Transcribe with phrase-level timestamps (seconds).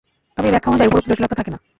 [0.35, 1.57] তবে এ ব্যাখ্যা অনুযায়ী উপরোক্ত জটিলতা থাকে না।